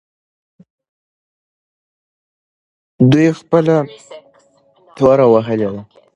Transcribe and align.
دوی 3.11 3.27
خپله 3.39 3.77
توره 4.97 5.25
وهلې 5.33 5.69
ده. 5.73 5.81